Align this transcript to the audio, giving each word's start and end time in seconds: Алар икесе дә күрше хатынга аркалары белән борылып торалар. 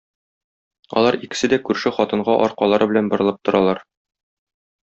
Алар 1.01 1.17
икесе 1.27 1.51
дә 1.53 1.59
күрше 1.67 1.93
хатынга 1.99 2.39
аркалары 2.49 2.91
белән 2.93 3.15
борылып 3.15 3.41
торалар. 3.51 3.87